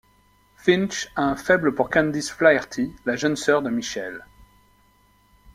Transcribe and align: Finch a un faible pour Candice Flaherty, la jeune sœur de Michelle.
Finch 0.67 1.01
a 1.15 1.21
un 1.25 1.35
faible 1.37 1.75
pour 1.75 1.91
Candice 1.91 2.31
Flaherty, 2.31 2.91
la 3.05 3.15
jeune 3.15 3.35
sœur 3.35 3.61
de 3.61 3.69
Michelle. 3.69 4.25